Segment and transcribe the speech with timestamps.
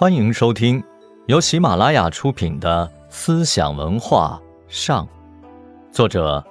[0.00, 0.82] 欢迎收听
[1.26, 5.06] 由喜马拉雅出品的《思想文化上》，
[5.92, 6.42] 作者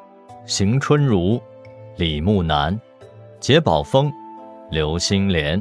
[0.45, 1.41] 邢春如、
[1.97, 2.79] 李木南、
[3.39, 4.13] 杰宝峰、
[4.69, 5.59] 刘星莲，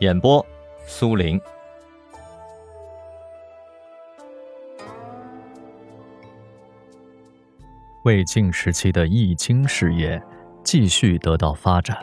[0.00, 0.44] 演播
[0.86, 1.40] 苏林。
[8.04, 10.22] 魏晋时期的易经事业
[10.62, 11.96] 继续得到发展。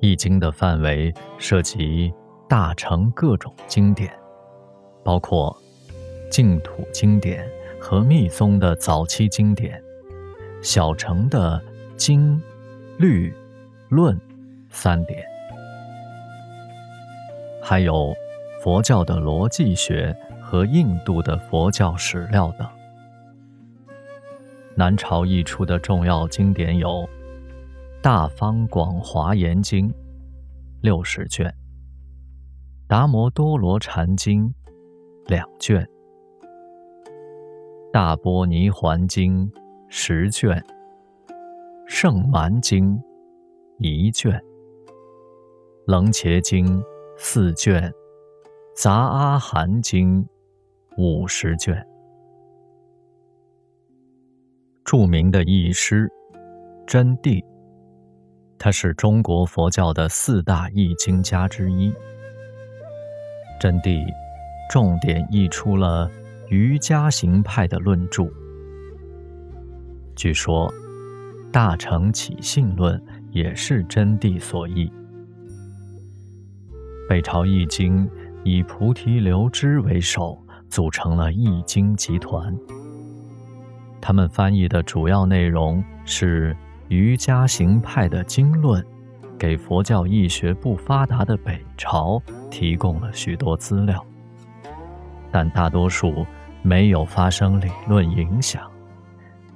[0.00, 2.12] 易经的范围涉及
[2.48, 4.12] 大成各种经典，
[5.02, 5.56] 包括
[6.30, 7.48] 净土经典
[7.80, 9.82] 和密宗的早期经典，
[10.62, 11.60] 小乘的
[11.96, 12.40] 经、
[12.98, 13.34] 律、
[13.88, 14.18] 论
[14.70, 15.24] 三点，
[17.62, 18.14] 还有
[18.62, 22.68] 佛教的逻辑学和印度的佛教史料等。
[24.74, 26.88] 南朝译出的重要经典有
[28.02, 29.88] 《大方广华严经》
[30.82, 31.48] 六十卷，
[32.88, 34.48] 《达摩多罗禅经》
[35.28, 35.82] 两卷，
[37.92, 39.50] 《大波尼环经》
[39.88, 40.56] 十卷，
[41.88, 42.94] 《圣蛮经》
[43.78, 44.32] 一卷，
[45.86, 46.80] 《楞伽经》
[47.16, 47.82] 四卷，
[48.80, 50.24] 《杂阿含经》
[50.96, 51.84] 五十卷。
[54.84, 56.08] 著名的译师
[56.86, 57.44] 真谛，
[58.56, 61.92] 他是中国佛教的四大译经家之一。
[63.60, 64.04] 真谛
[64.70, 66.10] 重点译出了
[66.48, 68.24] 瑜伽行派的论著。
[70.14, 70.68] 据说
[71.50, 72.98] 《大乘起信论》
[73.30, 74.90] 也是真谛所译。
[77.08, 78.08] 北朝译经
[78.44, 82.56] 以菩提流支为首，组成了译经集团。
[84.00, 86.56] 他们翻译的主要内容是
[86.88, 88.84] 瑜伽行派的经论，
[89.38, 92.22] 给佛教易学不发达的北朝
[92.56, 94.02] 提供了许多资料，
[95.30, 96.24] 但大多数
[96.62, 98.62] 没有发生理论影响。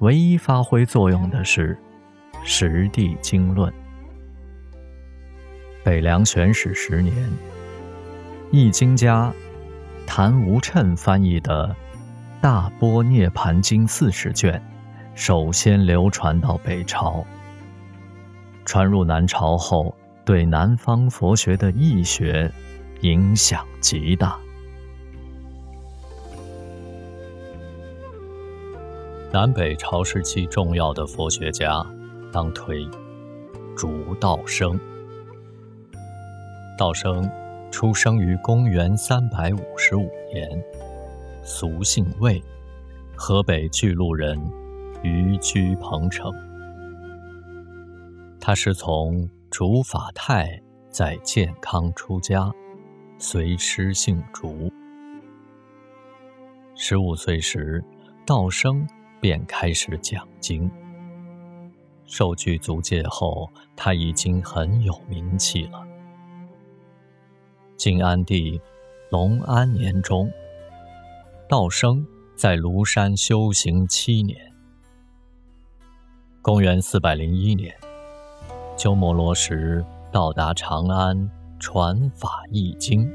[0.01, 1.75] 唯一发挥作用的是
[2.45, 3.73] 《实地经论》。
[5.83, 7.15] 北凉玄史十年，
[8.51, 9.33] 译经家
[10.07, 11.75] 谭无称翻译的。
[12.43, 14.63] 《大波涅盘经》四十卷，
[15.15, 17.25] 首先流传到北朝。
[18.67, 22.53] 传入南朝后，对南方佛学的易学
[23.03, 24.39] 影响极大。
[29.33, 31.87] 南北朝时期重要的佛学家，
[32.31, 32.87] 当推
[33.77, 34.79] 竺道生。
[36.77, 37.31] 道生
[37.71, 40.63] 出生于公元三百五十五年。
[41.43, 42.43] 俗姓魏，
[43.17, 44.39] 河北巨鹿人，
[45.03, 46.31] 寓居彭城。
[48.39, 52.53] 他是从竺法泰在建康出家，
[53.23, 54.73] 随师姓竺。
[56.75, 57.85] 十五岁时，
[58.25, 58.89] 道生
[59.21, 60.71] 便开始讲经。
[62.07, 65.87] 受具足戒后，他已经很有名气了。
[67.77, 68.59] 晋安帝
[69.11, 70.33] 隆安年中。
[71.47, 74.51] 道生在庐山修行七年。
[76.41, 77.77] 公元四百零一年，
[78.79, 83.09] 鸠摩罗什到达长安传法译经，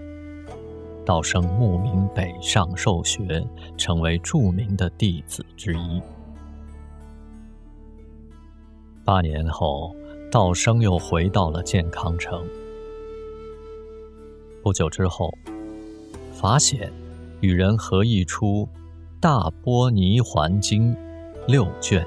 [1.03, 3.45] 道生慕名北上受学，
[3.75, 6.01] 成为著名的弟子之一。
[9.03, 9.95] 八年后，
[10.31, 12.47] 道生又回到了健康城。
[14.63, 15.33] 不久之后，
[16.31, 16.89] 法显。
[17.41, 18.65] 与人合译出
[19.19, 20.95] 《大波尼环经》
[21.47, 22.03] 六卷，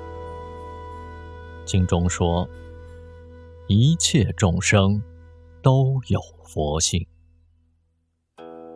[1.65, 2.49] 经中说：
[3.69, 5.01] 一切众生
[5.63, 7.07] 都有佛性，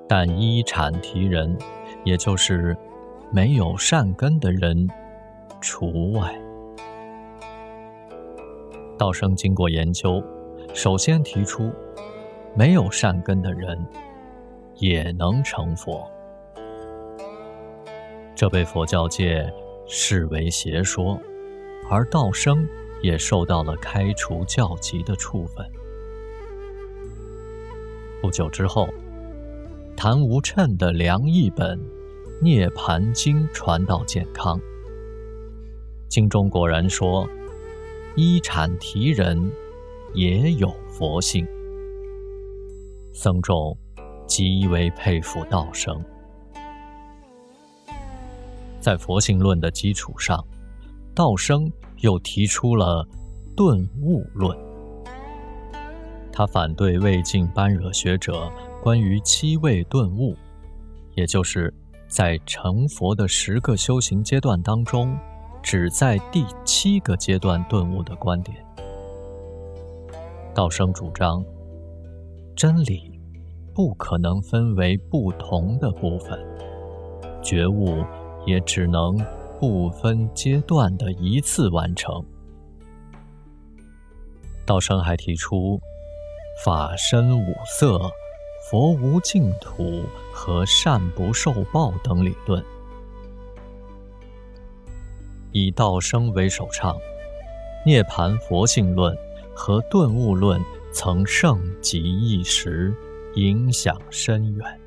[0.09, 1.57] 但依产提人，
[2.05, 2.77] 也就是
[3.33, 4.89] 没有善根的人
[5.61, 6.37] 除外。
[8.99, 10.23] 道生经过研究，
[10.75, 11.73] 首先提出，
[12.57, 13.79] 没有善根的人
[14.75, 16.09] 也能成佛。
[18.35, 19.49] 这被佛教界
[19.87, 21.19] 视为邪说，
[21.89, 22.67] 而道生
[23.03, 25.65] 也受到了开除教籍的处分。
[28.23, 28.89] 不久之后，
[29.97, 31.77] 谭无称的梁译本
[32.41, 34.61] 《涅盘经》传到建康，
[36.09, 37.29] 经中果然说，
[38.15, 39.51] 依产提人
[40.15, 41.45] 也有佛性，
[43.13, 43.77] 僧众
[44.29, 46.01] 极为佩服道生。
[48.81, 50.47] 在佛性论的基础上，
[51.13, 53.05] 道生又提出了
[53.57, 54.57] 顿悟论。
[56.33, 58.51] 他反对魏晋般若学者
[58.83, 60.35] 关于七位顿悟，
[61.15, 61.73] 也就是
[62.09, 65.15] 在成佛的十个修行阶段当中，
[65.63, 68.57] 只在第七个阶段顿悟的观点。
[70.55, 71.45] 道生主张，
[72.57, 73.21] 真理
[73.75, 76.39] 不可能分为不同的部分，
[77.43, 78.03] 觉悟
[78.47, 79.17] 也只能
[79.61, 82.25] 不分阶段的一次完成。
[84.65, 85.81] 道生还提出
[86.57, 88.11] “法身五色，
[88.69, 92.65] 佛无净土”和“善不受报”等理论。
[95.53, 96.95] 以道生为首唱，
[97.85, 99.15] 《涅盘佛性论》。
[99.55, 100.59] 和顿悟论
[100.95, 102.95] 曾盛极一时，
[103.35, 104.81] 影响深远。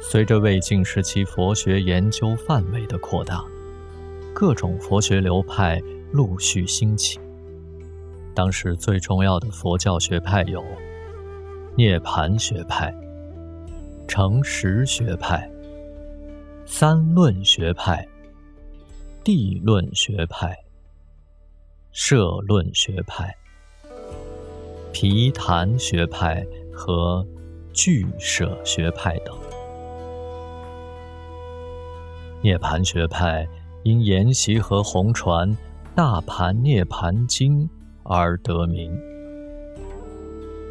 [0.00, 3.44] 随着魏晋时期佛学研究范围的扩大，
[4.34, 5.78] 各种佛学流派
[6.12, 7.20] 陆续兴起。
[8.34, 10.64] 当时最重要的佛教学派有
[11.76, 12.94] 涅盘学派、
[14.06, 15.50] 诚实学派、
[16.66, 18.06] 三论学派、
[19.22, 20.64] 地论学派。
[21.94, 23.32] 社论学派、
[24.92, 27.24] 皮谈学派和
[27.72, 29.32] 俱舍学派等。
[32.42, 33.46] 涅盘学派
[33.84, 35.48] 因研习和弘传
[35.94, 37.62] 《大盘涅盘经》
[38.04, 38.92] 而得名。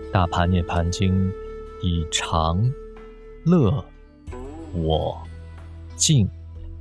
[0.12, 1.14] 《大盘涅盘经》
[1.82, 2.72] 以常、
[3.44, 3.84] 乐、
[4.74, 5.22] 我、
[5.96, 6.30] 净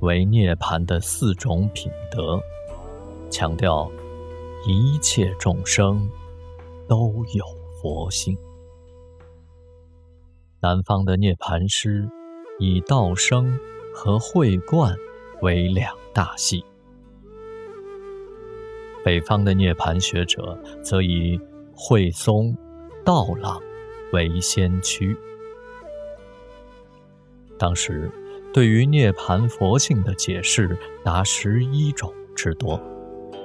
[0.00, 2.40] 为涅盘的四种品德，
[3.30, 3.90] 强调。
[4.64, 6.08] 一切众生
[6.88, 7.44] 都有
[7.80, 8.38] 佛性。
[10.60, 12.08] 南方的涅盘师
[12.60, 13.58] 以道生
[13.92, 14.94] 和慧观
[15.40, 16.64] 为两大系，
[19.04, 21.40] 北方的涅盘学者则以
[21.74, 22.56] 慧松、
[23.04, 23.60] 道朗
[24.12, 25.16] 为先驱。
[27.58, 28.10] 当时，
[28.52, 32.80] 对于涅盘佛性的解释达十一种之多。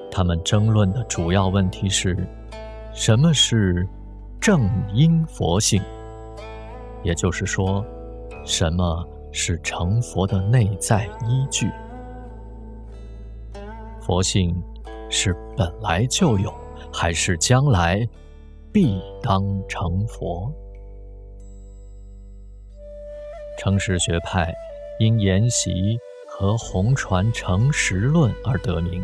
[0.10, 2.18] 他们争论的主要问题是：
[2.94, 3.88] 什么是
[4.40, 5.82] 正因佛性？
[7.04, 7.86] 也就是说，
[8.44, 11.70] 什么是成佛的内在依据？
[14.02, 14.56] 佛性
[15.10, 16.54] 是本来就有，
[16.92, 18.08] 还是将来
[18.72, 20.52] 必当成佛？
[23.58, 24.54] 诚实学派
[25.00, 29.04] 因研习和弘传诚实论而得名。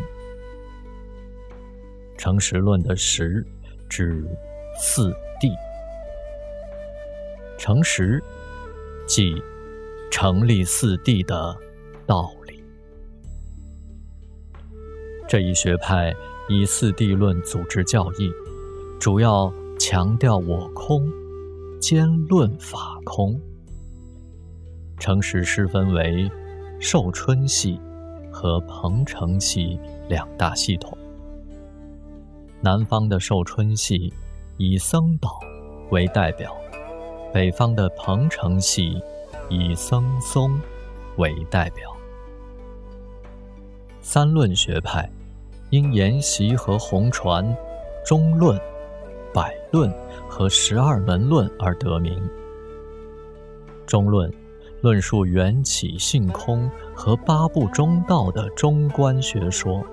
[2.16, 3.44] 诚实论的实
[3.88, 4.24] 指
[4.78, 5.10] 四
[5.40, 5.52] 谛，
[7.58, 8.22] 诚实
[9.06, 9.34] 即
[10.10, 11.56] 成立四谛的
[12.06, 12.43] 道理。
[15.34, 16.14] 这一学派
[16.48, 18.30] 以四谛论组织教义，
[19.00, 21.10] 主要强调我空，
[21.80, 23.36] 兼论法空。
[24.96, 26.30] 诚实师分为
[26.78, 27.80] 寿春系
[28.30, 29.76] 和彭城系
[30.08, 30.96] 两大系统。
[32.60, 34.12] 南方的寿春系
[34.56, 35.40] 以僧导
[35.90, 36.56] 为代表，
[37.32, 39.02] 北方的彭城系
[39.50, 40.56] 以僧松
[41.16, 41.92] 为代表。
[44.00, 45.10] 三论学派
[45.74, 47.44] 因研习和弘传
[48.06, 48.56] 中论、
[49.32, 49.92] 百论
[50.28, 52.16] 和十二门论而得名。
[53.84, 54.32] 中论
[54.82, 59.84] 论述缘起性空和八部中道的中观学说，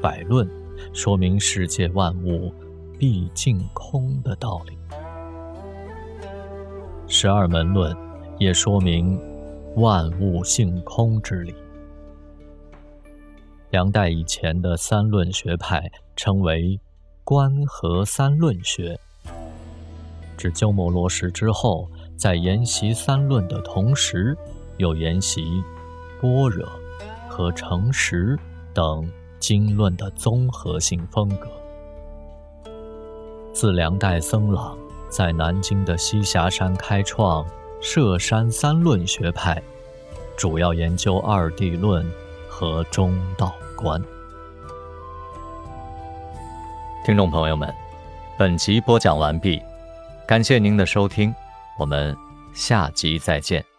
[0.00, 0.48] 百论。
[0.94, 2.52] 说明世界万物
[2.98, 4.76] 毕竟空的道理。
[7.06, 7.94] 十二门论
[8.38, 9.20] 也说明
[9.76, 11.54] 万物性空之理。
[13.72, 16.78] 梁代以前的三论学派称为
[17.24, 19.00] 观和三论学，
[20.36, 24.36] 指鸠摩罗什之后，在研习三论的同时，
[24.76, 25.64] 又研习
[26.20, 26.68] 般若
[27.28, 28.38] 和诚实
[28.74, 29.10] 等。
[29.40, 31.48] 经论的综合性风格。
[33.52, 34.78] 自梁代僧朗
[35.10, 37.44] 在南京的栖霞山开创
[37.80, 39.60] 摄山三论学派，
[40.36, 42.08] 主要研究二谛论
[42.52, 43.98] 和中道观。
[47.02, 47.74] 听众朋友们，
[48.38, 49.60] 本集播讲完毕，
[50.28, 51.34] 感谢您的收听，
[51.78, 52.14] 我们
[52.52, 53.71] 下集再见。